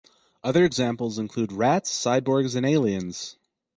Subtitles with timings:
[0.43, 3.37] Other examples include rats, cyborgs and aliens.